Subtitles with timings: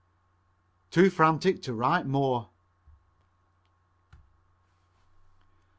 [0.89, 2.49] Too frantic to write more.